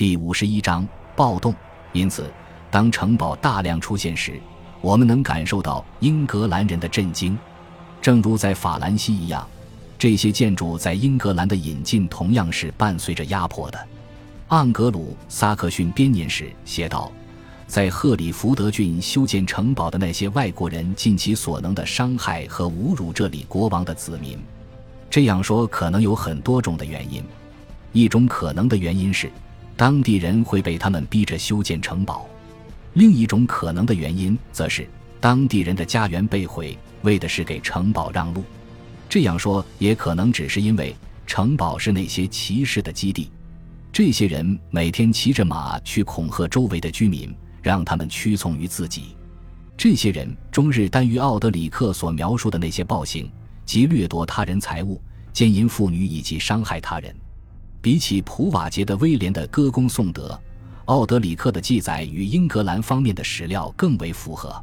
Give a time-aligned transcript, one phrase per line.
[0.00, 1.54] 第五十一章暴动。
[1.92, 2.24] 因此，
[2.70, 4.40] 当城堡大量出现时，
[4.80, 7.38] 我们能感受到英格兰人的震惊。
[8.00, 9.46] 正如在法兰西一样，
[9.98, 13.78] 这些建筑在英格兰的引进同样是伴随着压迫的。
[14.48, 17.12] 盎格鲁撒克逊编年史写道。
[17.66, 24.38] 在赫里福德郡修建城堡的那些外国人尽其所能的伤害和侮辱这里国王的子民，
[25.10, 27.22] 这样说可能有很多种的原因。
[27.92, 29.30] 一种可能的原因是，
[29.80, 32.28] 当地人会被他们逼着修建城堡；
[32.92, 34.86] 另一种可能的原因则是，
[35.18, 38.44] 当地人的家园被毁，为的是给城堡让路。
[39.08, 40.94] 这样说也可能只是因为
[41.26, 43.30] 城堡是那些骑士的基地，
[43.90, 47.34] 这些人每天骑着马去恐吓周围的居民。
[47.62, 49.16] 让他们屈从于自己。
[49.78, 53.32] 这些人终日耽于奥德里克所描述的那些暴行，
[53.64, 55.00] 即掠夺他人财物、
[55.32, 57.16] 奸淫妇女以及伤害他人。
[57.82, 60.38] 比起普瓦捷的威廉的歌功颂德，
[60.84, 64.62] 奥德里克的记载与英格兰方面的史料更为符合。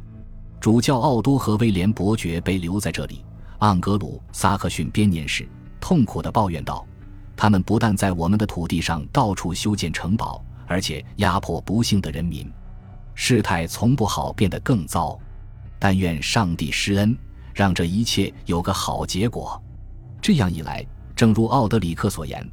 [0.60, 3.24] 主教奥多和威廉伯爵被留在这里。
[3.60, 5.48] 盎格鲁撒克逊编年史
[5.80, 6.86] 痛苦地抱怨道
[7.36, 12.48] ：“他们不但在我们的土地上到处修建城堡，而且压迫不幸的人民。”
[13.16, 15.18] 事态从不好变得更糟，
[15.76, 17.18] 但愿上帝施恩，
[17.52, 19.60] 让这一切有个好结果。
[20.22, 22.48] 这样一来，正如奥德里克所言，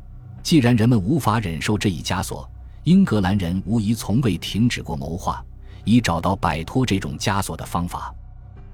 [0.45, 2.47] 既然人们无法忍受这一枷锁，
[2.83, 5.43] 英格兰人无疑从未停止过谋划，
[5.83, 8.13] 以找到摆脱这种枷锁的方法。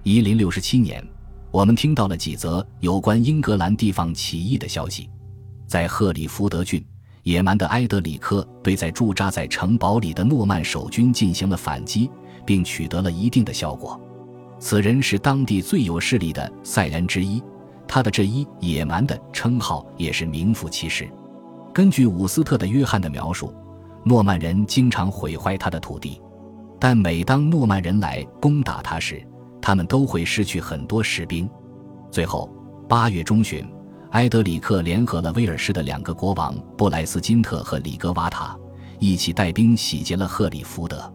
[0.03, 1.01] 一零六七年，
[1.49, 5.09] 我们听到了几则有关英格兰地方起义的消息，
[5.65, 6.85] 在赫里福德郡。
[7.23, 12.11] 野蛮的埃德里克对在驻扎在城堡里的诺曼守军进行了反击，
[12.45, 13.97] 并取得了一定的效果。
[14.59, 17.41] 此人是当地最有势力的塞人之一，
[17.87, 21.09] 他的这一野蛮的称号也是名副其实。
[21.73, 23.53] 根据伍斯特的约翰的描述，
[24.03, 26.21] 诺曼人经常毁坏他的土地，
[26.79, 29.25] 但每当诺曼人来攻打他时，
[29.61, 31.49] 他们都会失去很多士兵。
[32.11, 32.49] 最后，
[32.87, 33.65] 八月中旬。
[34.11, 38.57] 埃德里克联合了威尔士的两个国王布莱斯金特和里格瓦塔，
[38.99, 41.09] 一起带兵洗劫了赫里福德。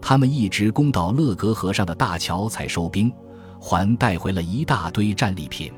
[0.00, 3.12] 他们一直攻到勒格河上的大桥才收兵，
[3.60, 5.70] 还带回了一大堆战利品。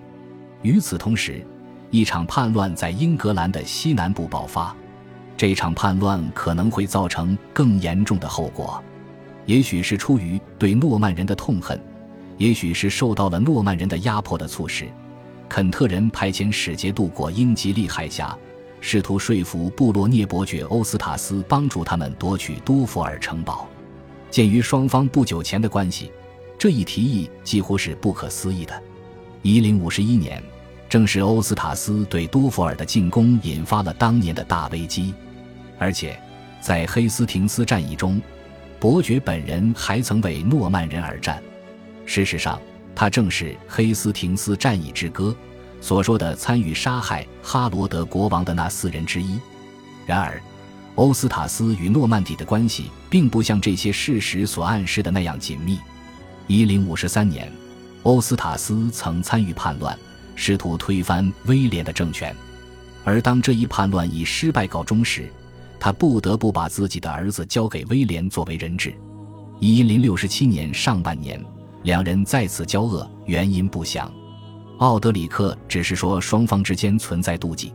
[0.63, 1.45] 与此同时，
[1.93, 4.75] 一场叛乱在英格兰的西南部爆发。
[5.37, 8.83] 这场叛乱可能会造成更严重的后果，
[9.45, 11.79] 也许是出于对诺曼人的痛恨，
[12.39, 14.89] 也许是受到了诺曼人的压迫的促使。
[15.51, 18.35] 肯特人派遣使节渡过英吉利海峡，
[18.81, 23.69] 试图说服布洛涅伯爵欧斯塔斯帮助他们夺取多佛尔城堡。
[24.31, 26.11] 鉴于双方不久前的关系，
[26.57, 28.83] 这一提议几乎是不可思议的。
[29.43, 30.43] 一零五十一年，
[30.93, 35.15] 正是欧斯塔斯对多佛尔的进攻引发了当年的大危机，
[35.79, 36.21] 而且
[36.61, 38.21] 在黑斯廷斯战役中，
[38.79, 41.43] 伯爵本人还曾为诺曼人而战。
[42.05, 42.61] 事实上。
[42.95, 45.35] 他正是黑斯廷斯战役之歌
[45.81, 49.41] 所说的参与杀害哈罗德国王的那四人之一。
[50.05, 50.39] 然而，
[50.97, 55.79] 欧斯塔斯与诺曼底的关系并不像这些事实所暗示的那样紧密。
[56.49, 57.51] 一零五三年，
[58.03, 59.99] 欧斯塔斯曾参与叛乱，
[60.35, 62.35] 试图推翻威廉的政权。
[63.05, 65.29] 而当这一叛乱以失败告终时，
[65.81, 68.95] 他不得不把自己的儿子交给威廉作为人质。
[69.61, 71.43] 一零六七年上半年。
[71.85, 74.09] 两人再次交恶，原因不详。
[74.79, 77.75] 奥德里克只是说双方之间存在妒忌，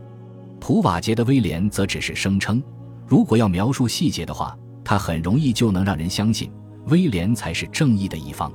[0.58, 2.62] 普瓦捷的威廉则只是声称，
[3.06, 6.50] 如果要描述细节的话，他很容易就能让人相信
[6.86, 8.50] 威廉才是正义的一方。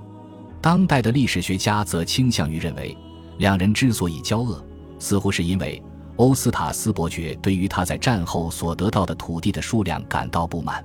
[0.59, 2.97] 当代的历史学家则倾向于认为，
[3.37, 4.63] 两人之所以交恶，
[4.99, 5.81] 似乎是因为
[6.17, 10.83] 欧斯塔斯伯爵对于他在战后所得到的土地的数量感到不满。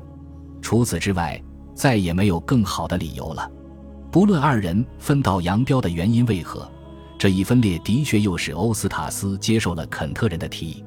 [0.63, 1.41] 除此之外，
[1.75, 3.51] 再也没有更好的理由了。
[4.11, 6.69] 不论二人分道扬镳的原因为何，
[7.19, 10.85] 这一分裂的确又使欧斯塔斯接受了肯特人的提议。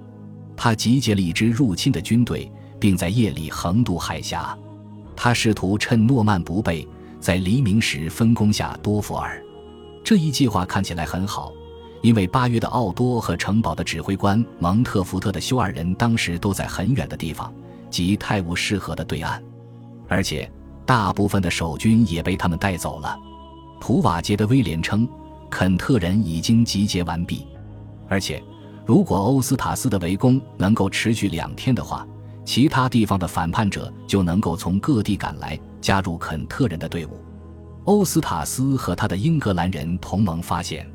[0.57, 4.57] 他集结了一支入侵的军队，并在夜里横渡海峡。
[5.15, 6.87] 他试图趁诺曼不备，
[7.19, 9.43] 在黎明时分攻下多佛尔。
[10.03, 11.51] 这一计划看起来很好，
[12.01, 17.53] 因为八月的奥多和城堡的指挥官蒙特福特的修二人当时都在很远的地方，
[17.89, 19.41] 即泰晤士河的对岸，
[20.07, 20.51] 而且。
[20.83, 23.17] 大部分的守军也被他们带走了。
[23.79, 25.07] 普瓦捷的威廉称，
[25.49, 27.47] 肯特人已经集结完毕，
[28.09, 28.43] 而且，
[28.85, 32.05] 如果欧斯塔斯的围攻能够持续两天的话，
[32.43, 37.11] 其他地方的反叛者就能够从各地赶来，加入肯特人的队伍。
[37.85, 40.87] 欧斯塔斯和他的英格兰人同盟发现，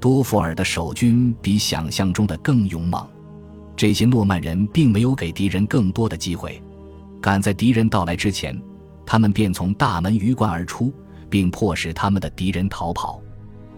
[0.00, 3.06] 多佛尔的守军比想象中的更勇猛。
[3.76, 6.62] 这些诺曼人并没有给敌人更多的机会。
[7.20, 8.58] 赶在敌人到来之前，
[9.04, 10.90] 他们便从大门鱼贯而出，
[11.28, 13.20] 并迫使他们的敌人逃跑。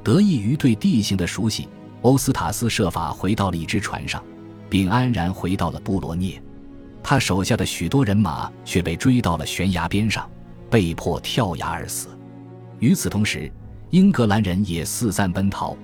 [0.04, 1.68] 得益于对地形的熟悉，
[2.02, 4.22] 欧斯塔斯设法回到了一只船上，
[4.70, 6.40] 并安然回到了布罗涅。
[7.02, 10.30] 他手下的许多人马却被追到了悬崖边上，
[10.70, 12.08] 被迫跳崖而死。
[12.78, 13.50] 与此同时，
[13.90, 15.76] 英格兰人也四散奔逃。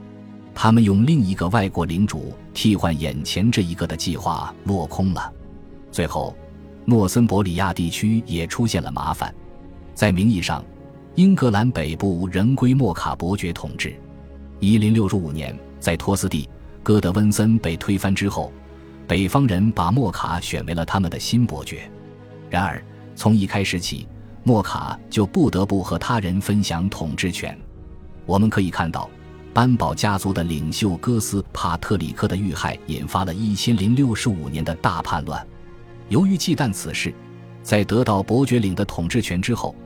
[0.55, 5.33] 他们用另一个外国领主替换眼前这一个的计划落空了。
[5.91, 6.37] 最后，
[6.85, 9.35] 诺森伯里亚地区也出现了麻烦。
[9.94, 10.62] 在名义上，
[11.15, 13.94] 英格兰北部仍归莫卡伯爵统治。
[14.61, 16.49] 一零六五年，在托斯蒂，
[16.83, 18.53] 戈德温森被推翻之后，
[19.09, 21.91] 北方人把莫卡选为了他们的新伯爵。
[22.50, 22.83] 然而，
[23.15, 24.06] 从一开始起，
[24.44, 27.56] 莫卡就不得不和他人分享统治权。
[28.27, 29.09] 我们可以看到。
[29.55, 35.47] 班堡家族的领袖戈斯帕特里克的遇害，引发了一千零六十五年的大叛乱。
[36.09, 37.12] 由于忌惮此事，
[37.62, 39.77] 在得到伯爵领的统治权之后，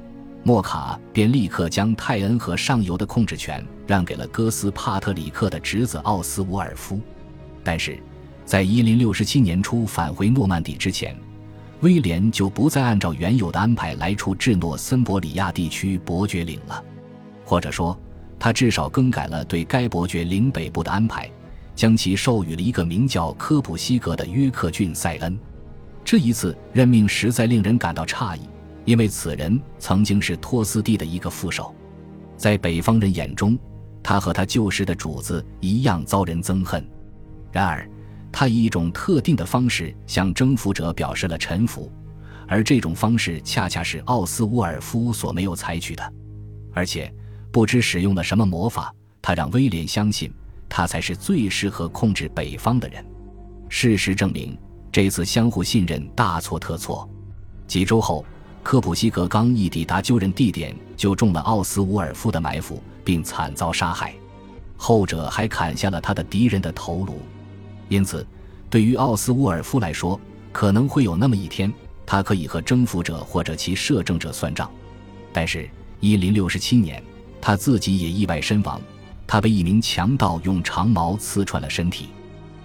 [0.45, 7.01] 莫卡便立刻将泰恩河上游的控制权让给了戈斯帕特里克的侄子奥斯伍尔夫。
[7.65, 7.99] 但是，
[8.45, 11.19] 在一零六七年初返回诺曼底之前，
[11.81, 16.85] 威廉就不再按照原有的安排来处置诺森伯里亚地区伯爵领了，
[17.45, 17.99] 或者说。
[18.39, 21.27] 他至少更改了对该伯爵领北部的安排，
[21.75, 25.39] 将其授予了一个名叫科普西格的约克郡塞恩。
[26.05, 28.41] 这一次任命实在令人感到诧异，
[28.85, 31.75] 因为此人曾经是托斯蒂的一个副手，
[32.37, 33.59] 在北方人眼中，
[34.03, 36.87] 他和他旧时的主子一样遭人憎恨。
[37.51, 37.89] 然而，
[38.39, 41.91] 他以一种特定的方式向征服者表示了臣服，
[42.47, 46.13] 而这种方式恰恰是奥斯乌尔夫所没有采取的，
[46.75, 47.11] 而且。
[47.51, 50.31] 不知使用了什么魔法，他让威廉相信
[50.69, 53.03] 他才是最适合控制北方的人。
[53.71, 54.55] 事实证明，
[54.93, 57.09] 这次相互信任大错特错。
[57.67, 58.23] 几周后，
[58.63, 64.15] 科普西格刚一抵达就任地点，就中了奥斯乌尔夫的埋伏，并惨遭杀害。
[64.77, 67.19] 后者还砍下了他的敌人的头颅。
[67.89, 68.27] 因此，
[68.69, 70.21] 对于奥斯沃尔夫来说，
[70.53, 71.73] 可能会有那么一天，
[72.05, 74.71] 他可以和征服者或者其摄政者算账。
[75.33, 75.69] 但是，
[76.01, 77.03] 一零六七年。
[77.39, 78.81] 他自己也意外身亡，
[79.25, 82.09] 他被一名强盗用长矛刺穿了身体。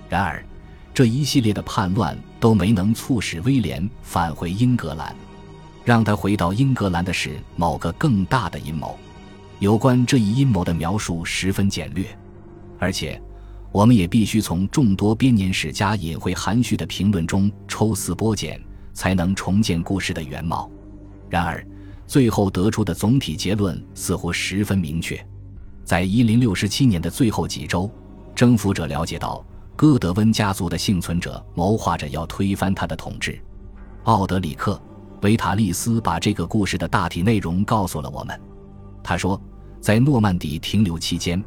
[0.09, 0.43] 然而，
[0.91, 5.15] 这一系列的叛乱都没能促使威廉返回英格兰。
[5.85, 8.97] 让他回到英格兰的是某个更大的阴谋。
[9.59, 12.05] 有关这一阴谋的描述十分简略，
[12.79, 13.21] 而且，
[13.71, 18.61] 我们也必须从众多编年史家隐晦含蓄的评论中抽丝剥茧，
[18.93, 20.69] 才能重建故事的原貌。
[21.29, 21.65] 然而。
[22.07, 25.25] 最后得出的总体结论似乎十分明确，
[25.85, 27.89] 在一零六七年的最后几周，
[28.35, 29.45] 征服者了解到
[29.77, 33.41] 戈德温家族的幸存者谋划着要推翻他的统治。
[34.03, 34.73] 奥德里克·
[35.21, 38.37] 维塔利斯把这个故事的大体内容告诉了我们。
[39.01, 39.41] 他说，
[39.79, 41.41] 在诺曼底停留期间，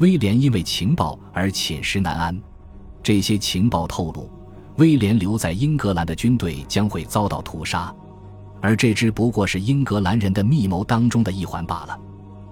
[0.00, 2.38] 威廉因为情报而寝食难安。
[3.02, 4.30] 这些情报透露，
[4.78, 7.94] 威廉留在英格兰的军队将会遭到屠杀。
[8.62, 11.98] 而这只不过是英格兰人的密谋当中的一环罢了。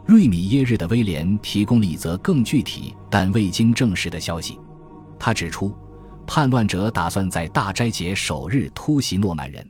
[0.05, 4.59] 瑞米耶日的威廉提供了一则更具体但未经证实的消息。
[5.19, 5.75] 他指出，
[6.27, 9.67] 叛乱者打算在大斋节首日突袭诺曼人。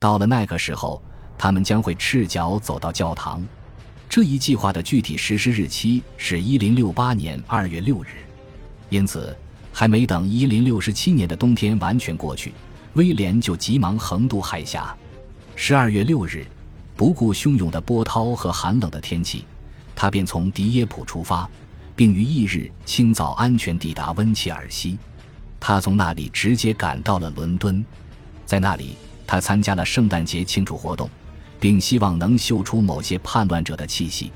[0.00, 1.00] 到了那个时候，
[1.38, 3.40] 他们将会赤脚走到教堂。
[4.14, 8.10] 这一计划的具体实施日期是一零六八年二月六日。
[8.88, 9.36] 因此，
[9.72, 12.52] 还没等一零六七年的冬天完全过去，
[12.92, 14.96] 威廉就急忙横渡海峡。
[15.56, 16.46] 十二月六日，
[16.94, 19.44] 不顾汹涌的波涛和寒冷的天气，
[19.96, 21.50] 他便从迪耶普出发，
[21.96, 24.96] 并于翌日清早安全抵达温切尔西。
[25.58, 27.84] 他从那里直接赶到了伦敦，
[28.46, 28.94] 在那里，
[29.26, 31.10] 他参加了圣诞节庆祝活动，
[31.64, 34.30] 并希望能嗅出某些叛乱者的气息。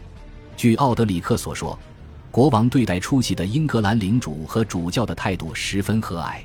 [0.56, 1.78] 据奥德里克所说，
[2.30, 6.38] 国王对待出席的英格兰领主和主教的态度十分和蔼，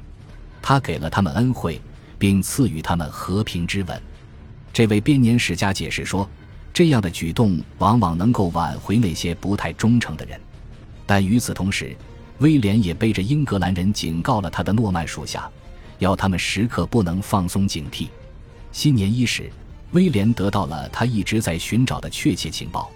[0.61, 1.79] 他给了他们恩惠，
[2.19, 4.01] 并赐予他们和平之吻。
[4.73, 6.29] 这位编年史家解释说，
[6.73, 10.37] 这样的举动往往能够挽回那些不太忠诚的人，
[11.05, 11.95] 但与此同时，
[12.39, 15.49] 威廉也背着英格兰人警告了他的诺曼属下，
[15.99, 18.09] 要他们时刻不能放松警惕。
[18.73, 19.49] 新年伊始，
[19.93, 22.91] 威廉得到了他一直在寻找的确切情报：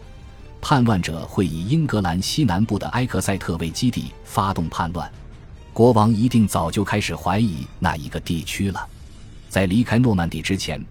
[0.61, 5.11] 叛乱者会以英格兰西南部的埃克塞特为基地发动叛乱。
[5.73, 8.87] 国王一定早就开始怀疑那一个地区了。
[9.49, 10.83] 在离开诺曼底之前。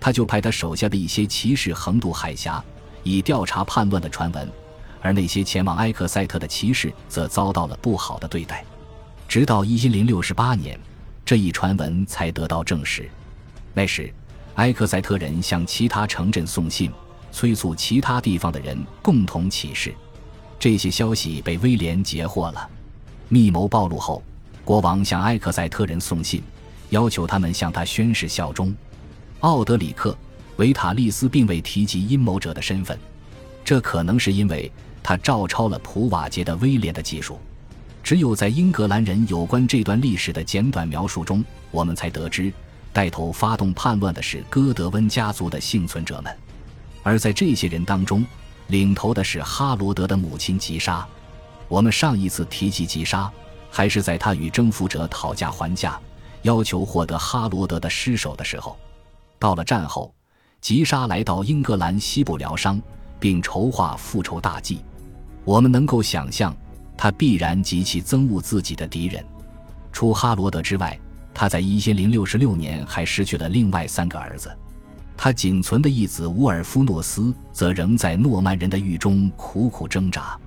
[0.00, 2.62] 他就派他手下的一些骑士横渡海峡，
[3.04, 4.46] 以调查叛乱的传闻，
[5.00, 8.62] 而那些前往埃克塞特的骑士则遭到了不好的对待。
[9.26, 10.78] 直到一零六八年，
[11.24, 13.08] 这一传闻才得到证实。
[13.72, 14.12] 那时，
[14.56, 16.90] 埃克塞特人向其他城镇送信，
[17.32, 19.92] 催促其他地方的人共同起事。
[20.58, 22.70] 这些消息被威廉截获了。
[23.28, 24.22] 密谋暴露后，
[24.64, 26.42] 国王向埃克塞特人送信，
[26.90, 28.72] 要求他们向他宣誓效忠。
[29.40, 30.10] 奥德里克·
[30.56, 32.96] 维塔利斯并未提及阴谋者的身份，
[33.64, 34.70] 这可能是因为
[35.02, 37.38] 他照抄了普瓦捷的威廉的技术。
[38.04, 42.52] 只有在英格兰人有关这段历史的简短描述中，我们才得知。
[42.94, 46.32] 带头发动叛乱的是戈德温家族的幸存者们，
[47.02, 48.24] 而在这些人当中，
[48.68, 51.04] 领头的是哈罗德的母亲吉莎。
[51.66, 53.28] 我们上一次提及吉莎，
[53.68, 55.98] 还是在他与征服者讨价还价，
[56.42, 58.78] 要求获得哈罗德的尸首的时候。
[59.40, 60.14] 到了战后，
[60.60, 62.80] 吉莎来到英格兰西部疗伤，
[63.18, 64.84] 并筹划复仇大计。
[65.44, 66.56] 我们能够想象，
[66.96, 69.26] 他必然极其憎恶自己的敌人，
[69.90, 70.96] 除哈罗德之外。
[71.34, 74.56] 他在一千零六十六年还失去了另外三个儿子，
[75.16, 80.38] 他仅存的义子乌尔夫诺斯则仍在诺曼人的狱中苦苦挣扎。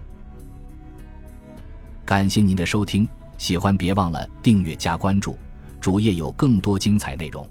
[2.06, 3.06] 感谢您的收听，
[3.38, 5.38] 喜欢别忘了订阅加关注，
[5.82, 7.46] 主页有更多精彩内容。